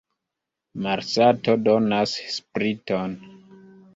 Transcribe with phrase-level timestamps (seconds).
[0.85, 3.13] Malsato donas spriton.